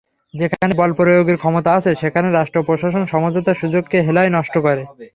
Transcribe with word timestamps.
যেখানে 0.33 0.73
বলপ্রয়োগের 0.73 1.37
ক্ষমতা 1.37 1.71
আছে, 1.73 1.91
সেখানে 1.95 2.27
রাষ্ট্র-প্রশাসন 2.31 3.03
সমঝোতার 3.05 3.59
সুযোগকে 3.61 3.97
হেলায় 4.01 4.31
নষ্ট 4.31 4.55
করে। 4.57 4.83